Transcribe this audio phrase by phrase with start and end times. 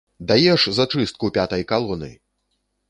[0.29, 2.13] Даеш зачыстку пятай калоны!